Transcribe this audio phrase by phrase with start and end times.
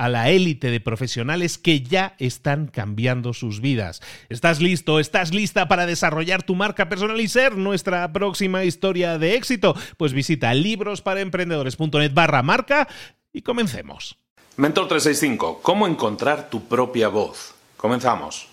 [0.00, 4.00] a la élite de profesionales que ya están cambiando sus vidas.
[4.30, 4.98] ¿Estás listo?
[4.98, 9.76] ¿Estás lista para desarrollar tu marca personal y ser nuestra próxima historia de éxito?
[9.98, 12.88] Pues visita librosparaemprendedores.net barra marca
[13.30, 14.16] y comencemos.
[14.56, 17.54] Mentor 365, ¿cómo encontrar tu propia voz?
[17.76, 18.48] Comenzamos.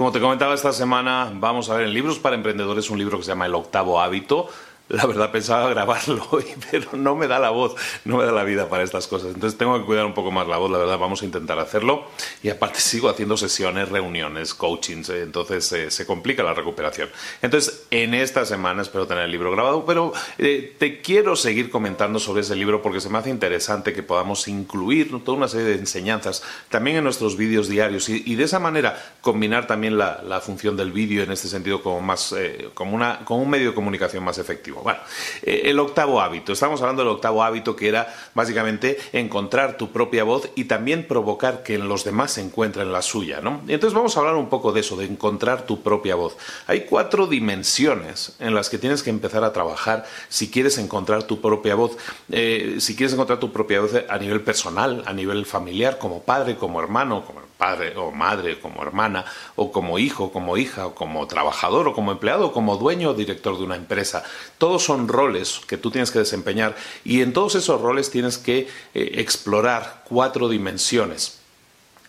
[0.00, 3.24] Como te comentaba esta semana, vamos a ver en Libros para Emprendedores un libro que
[3.24, 4.48] se llama El octavo hábito
[4.90, 8.42] la verdad pensaba grabarlo hoy, pero no me da la voz, no me da la
[8.42, 9.32] vida para estas cosas.
[9.34, 12.06] Entonces tengo que cuidar un poco más la voz, la verdad, vamos a intentar hacerlo.
[12.42, 17.08] Y aparte sigo haciendo sesiones, reuniones, coachings, eh, entonces eh, se complica la recuperación.
[17.40, 22.18] Entonces, en esta semana espero tener el libro grabado, pero eh, te quiero seguir comentando
[22.18, 25.74] sobre ese libro porque se me hace interesante que podamos incluir toda una serie de
[25.74, 30.90] enseñanzas también en nuestros vídeos diarios y, de esa manera combinar también la, función del
[30.90, 32.34] vídeo en este sentido como, más,
[32.72, 34.79] como, una, como un medio de comunicación más efectivo.
[34.82, 35.00] Bueno,
[35.42, 36.52] eh, el octavo hábito.
[36.52, 41.62] Estamos hablando del octavo hábito que era básicamente encontrar tu propia voz y también provocar
[41.62, 43.62] que los demás se encuentren la suya, ¿no?
[43.66, 46.36] Y entonces vamos a hablar un poco de eso, de encontrar tu propia voz.
[46.66, 51.40] Hay cuatro dimensiones en las que tienes que empezar a trabajar si quieres encontrar tu
[51.40, 51.96] propia voz.
[52.30, 56.56] Eh, si quieres encontrar tu propia voz a nivel personal, a nivel familiar, como padre,
[56.56, 61.26] como hermano, como padre o madre, como hermana, o como hijo, como hija, o como
[61.28, 64.24] trabajador, o como empleado, o como dueño o director de una empresa.
[64.58, 68.66] Todos son roles que tú tienes que desempeñar y en todos esos roles tienes que
[68.94, 71.38] eh, explorar cuatro dimensiones.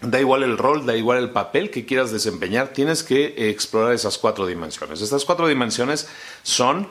[0.02, 3.94] Da igual el rol, da igual el papel que quieras desempeñar, tienes que eh, explorar
[3.94, 5.02] esas cuatro dimensiones.
[5.02, 6.08] Estas cuatro dimensiones
[6.42, 6.88] son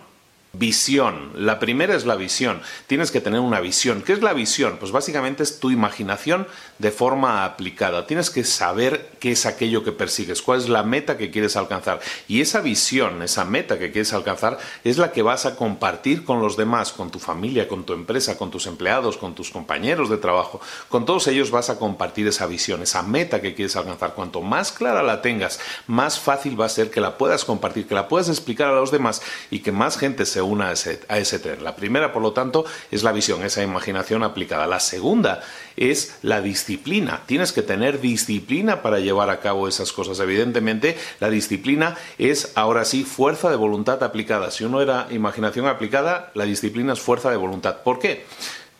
[0.52, 1.30] Visión.
[1.36, 2.60] La primera es la visión.
[2.88, 4.02] Tienes que tener una visión.
[4.02, 4.78] ¿Qué es la visión?
[4.80, 6.48] Pues básicamente es tu imaginación
[6.80, 8.04] de forma aplicada.
[8.08, 12.00] Tienes que saber qué es aquello que persigues, cuál es la meta que quieres alcanzar.
[12.26, 16.40] Y esa visión, esa meta que quieres alcanzar, es la que vas a compartir con
[16.40, 20.16] los demás, con tu familia, con tu empresa, con tus empleados, con tus compañeros de
[20.16, 20.60] trabajo.
[20.88, 24.14] Con todos ellos vas a compartir esa visión, esa meta que quieres alcanzar.
[24.14, 27.94] Cuanto más clara la tengas, más fácil va a ser que la puedas compartir, que
[27.94, 29.22] la puedas explicar a los demás
[29.52, 31.62] y que más gente se una a ese, a ese tren.
[31.64, 34.66] La primera, por lo tanto, es la visión, esa imaginación aplicada.
[34.66, 35.42] La segunda
[35.76, 37.22] es la disciplina.
[37.26, 40.20] Tienes que tener disciplina para llevar a cabo esas cosas.
[40.20, 44.50] Evidentemente, la disciplina es ahora sí fuerza de voluntad aplicada.
[44.50, 47.78] Si uno era imaginación aplicada, la disciplina es fuerza de voluntad.
[47.82, 48.24] ¿Por qué?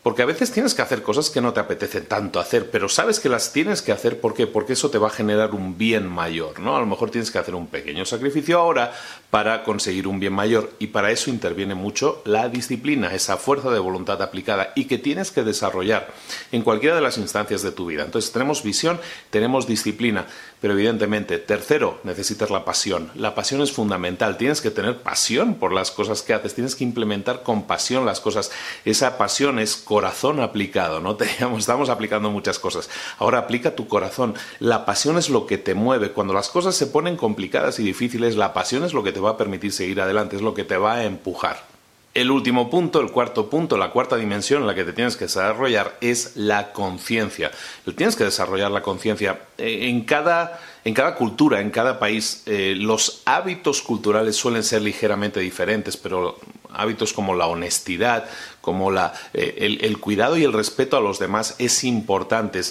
[0.03, 3.19] Porque a veces tienes que hacer cosas que no te apetece tanto hacer, pero sabes
[3.19, 4.47] que las tienes que hacer ¿por qué?
[4.47, 6.75] porque eso te va a generar un bien mayor, ¿no?
[6.75, 8.93] A lo mejor tienes que hacer un pequeño sacrificio ahora
[9.29, 13.77] para conseguir un bien mayor y para eso interviene mucho la disciplina, esa fuerza de
[13.77, 16.11] voluntad aplicada y que tienes que desarrollar
[16.51, 18.03] en cualquiera de las instancias de tu vida.
[18.03, 18.99] Entonces tenemos visión,
[19.29, 20.25] tenemos disciplina,
[20.61, 23.11] pero evidentemente, tercero, necesitas la pasión.
[23.15, 26.83] La pasión es fundamental, tienes que tener pasión por las cosas que haces, tienes que
[26.83, 28.51] implementar con pasión las cosas.
[28.83, 31.17] Esa pasión es corazón aplicado, ¿no?
[31.57, 32.89] estamos aplicando muchas cosas.
[33.19, 34.35] Ahora aplica tu corazón.
[34.59, 36.13] La pasión es lo que te mueve.
[36.13, 39.31] Cuando las cosas se ponen complicadas y difíciles, la pasión es lo que te va
[39.31, 41.65] a permitir seguir adelante, es lo que te va a empujar.
[42.13, 45.25] El último punto, el cuarto punto, la cuarta dimensión en la que te tienes que
[45.25, 47.51] desarrollar es la conciencia.
[47.97, 49.41] Tienes que desarrollar la conciencia.
[49.57, 54.83] Eh, en cada, en cada cultura, en cada país, eh, los hábitos culturales suelen ser
[54.83, 56.37] ligeramente diferentes, pero
[56.73, 58.29] hábitos como la honestidad,
[58.61, 62.61] como la, eh, el, el cuidado y el respeto a los demás es importante.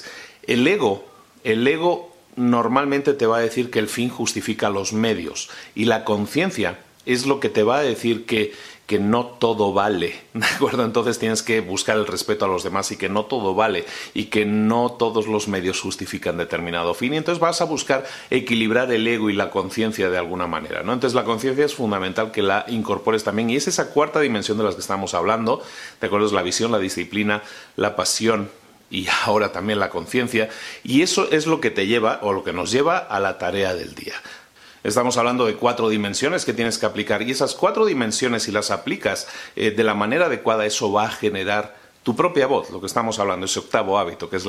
[0.42, 1.04] El ego,
[1.44, 6.04] el ego normalmente te va a decir que el fin justifica los medios y la
[6.04, 8.52] conciencia es lo que te va a decir que
[8.90, 10.84] que no todo vale, ¿de acuerdo?
[10.84, 13.84] Entonces tienes que buscar el respeto a los demás y que no todo vale
[14.14, 18.90] y que no todos los medios justifican determinado fin y entonces vas a buscar equilibrar
[18.90, 20.92] el ego y la conciencia de alguna manera, ¿no?
[20.92, 24.64] Entonces la conciencia es fundamental que la incorpores también y es esa cuarta dimensión de
[24.64, 25.62] la que estamos hablando,
[26.00, 26.26] ¿de acuerdo?
[26.26, 27.44] Es la visión, la disciplina,
[27.76, 28.50] la pasión,
[28.90, 30.48] y ahora también la conciencia,
[30.82, 33.72] y eso es lo que te lleva o lo que nos lleva a la tarea
[33.72, 34.14] del día.
[34.82, 38.70] Estamos hablando de cuatro dimensiones que tienes que aplicar y esas cuatro dimensiones, si las
[38.70, 42.86] aplicas eh, de la manera adecuada, eso va a generar tu propia voz, lo que
[42.86, 44.44] estamos hablando, ese octavo hábito, que es,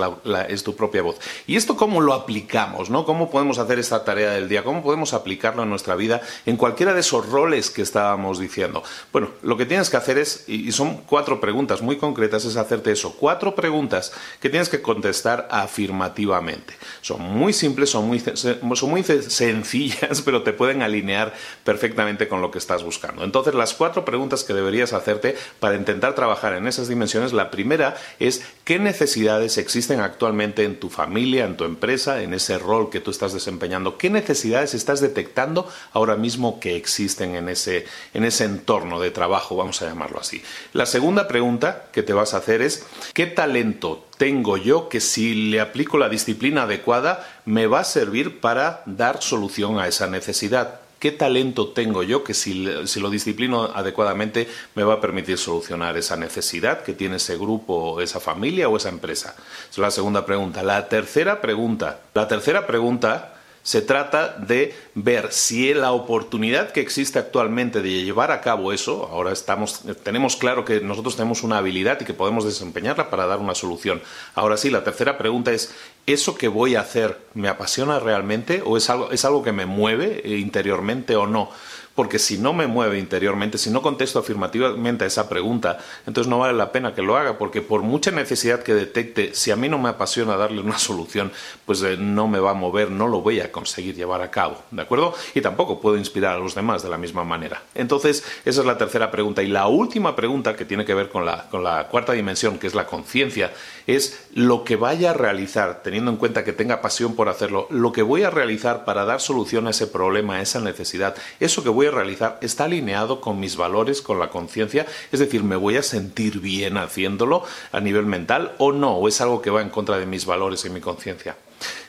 [0.47, 1.17] es, tu propia voz.
[1.47, 2.89] ¿Y esto cómo lo aplicamos?
[2.89, 3.05] ¿no?
[3.05, 4.63] ¿Cómo podemos hacer esta tarea del día?
[4.63, 8.83] ¿Cómo podemos aplicarlo en nuestra vida en cualquiera de esos roles que estábamos diciendo?
[9.11, 12.93] Bueno, lo que tienes que hacer es, y son cuatro preguntas muy concretas, es hacerte
[12.93, 16.73] eso, cuatro preguntas que tienes que contestar afirmativamente.
[17.01, 21.33] Son muy simples, son muy, son muy sencillas, pero te pueden alinear
[21.65, 23.25] perfectamente con lo que estás buscando.
[23.25, 27.95] Entonces, las cuatro preguntas que deberías hacerte para intentar trabajar en esas dimensiones, la primera
[28.19, 32.99] es qué necesidades existen actualmente en tu familia, en tu empresa, en ese rol que
[32.99, 33.97] tú estás desempeñando.
[33.97, 39.55] ¿Qué necesidades estás detectando ahora mismo que existen en ese, en ese entorno de trabajo,
[39.55, 40.43] vamos a llamarlo así?
[40.73, 45.49] La segunda pregunta que te vas a hacer es ¿qué talento tengo yo que si
[45.49, 50.81] le aplico la disciplina adecuada me va a servir para dar solución a esa necesidad?
[51.01, 56.15] ¿Qué talento tengo yo que si, lo disciplino adecuadamente me va a permitir solucionar esa
[56.15, 59.33] necesidad que tiene ese grupo, esa familia o esa empresa?
[59.35, 60.61] Esa es la segunda pregunta.
[60.61, 62.01] La tercera pregunta.
[62.13, 63.33] La tercera pregunta
[63.63, 69.07] se trata de ver si la oportunidad que existe actualmente de llevar a cabo eso,
[69.11, 73.39] ahora estamos, tenemos claro que nosotros tenemos una habilidad y que podemos desempeñarla para dar
[73.39, 74.01] una solución.
[74.33, 75.73] Ahora sí, la tercera pregunta es,
[76.05, 79.65] ¿eso que voy a hacer me apasiona realmente o es algo, es algo que me
[79.65, 81.49] mueve interiormente o no?
[81.95, 86.39] porque si no me mueve interiormente, si no contesto afirmativamente a esa pregunta, entonces no
[86.39, 89.67] vale la pena que lo haga, porque por mucha necesidad que detecte, si a mí
[89.67, 91.31] no me apasiona darle una solución,
[91.65, 94.63] pues eh, no me va a mover, no lo voy a conseguir llevar a cabo,
[94.71, 95.13] ¿de acuerdo?
[95.35, 97.61] Y tampoco puedo inspirar a los demás de la misma manera.
[97.75, 99.43] Entonces, esa es la tercera pregunta.
[99.43, 102.67] Y la última pregunta, que tiene que ver con la, con la cuarta dimensión, que
[102.67, 103.51] es la conciencia,
[103.85, 107.91] es lo que vaya a realizar, teniendo en cuenta que tenga pasión por hacerlo, lo
[107.91, 111.69] que voy a realizar para dar solución a ese problema, a esa necesidad, eso que
[111.69, 115.75] voy a realizar está alineado con mis valores, con la conciencia, es decir, me voy
[115.75, 117.43] a sentir bien haciéndolo
[117.73, 120.63] a nivel mental o no, o es algo que va en contra de mis valores
[120.63, 121.35] y mi conciencia.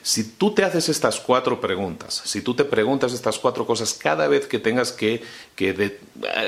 [0.03, 4.27] Si tú te haces estas cuatro preguntas, si tú te preguntas estas cuatro cosas cada
[4.27, 5.23] vez que tengas que,
[5.57, 5.99] eh,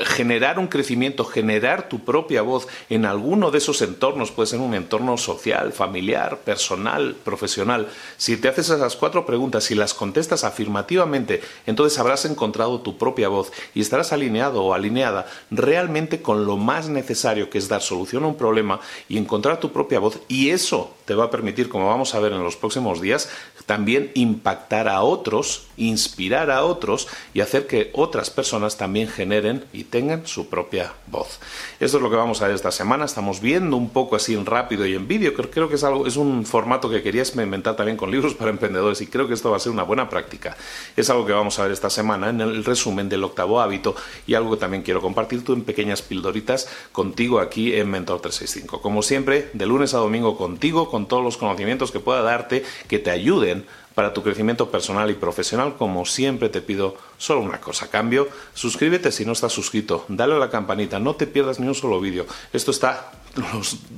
[0.07, 4.73] generar un crecimiento, generar tu propia voz en alguno de esos entornos, puede ser un
[4.73, 7.87] entorno social, familiar, personal, profesional,
[8.17, 13.29] si te haces esas cuatro preguntas y las contestas afirmativamente, entonces habrás encontrado tu propia
[13.29, 18.25] voz y estarás alineado o alineada realmente con lo más necesario que es dar solución
[18.25, 20.19] a un problema y encontrar tu propia voz.
[20.27, 23.29] Y eso te va a permitir, como vamos a ver en los próximos días,
[23.65, 29.85] también impactar a otros, inspirar a otros y hacer que otras personas también generen y
[29.85, 31.39] tengan su propia voz.
[31.79, 33.05] Esto es lo que vamos a ver esta semana.
[33.05, 35.33] Estamos viendo un poco así en rápido y en vídeo.
[35.33, 38.51] Creo, creo que es, algo, es un formato que quería experimentar también con libros para
[38.51, 40.55] emprendedores y creo que esto va a ser una buena práctica.
[40.95, 43.95] Es algo que vamos a ver esta semana en el resumen del octavo hábito
[44.27, 48.81] y algo que también quiero compartir tú en pequeñas pildoritas contigo aquí en Mentor 365.
[48.81, 52.99] Como siempre, de lunes a domingo contigo, con todos los conocimientos que pueda darte, que
[52.99, 53.65] te ayuden
[53.95, 57.89] para tu crecimiento personal y profesional, como siempre te pido solo una cosa.
[57.89, 61.75] Cambio, suscríbete si no estás suscrito, dale a la campanita, no te pierdas ni un
[61.75, 62.25] solo vídeo.
[62.51, 63.11] Esto está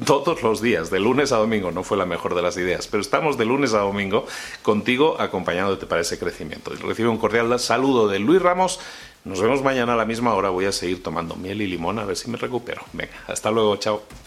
[0.06, 3.02] todos los días, de lunes a domingo, no fue la mejor de las ideas, pero
[3.02, 4.26] estamos de lunes a domingo
[4.62, 6.72] contigo acompañándote para ese crecimiento.
[6.72, 8.80] Recibe un cordial saludo de Luis Ramos.
[9.26, 10.50] Nos vemos mañana a la misma hora.
[10.50, 12.82] Voy a seguir tomando miel y limón a ver si me recupero.
[12.94, 14.27] Venga, hasta luego, chao.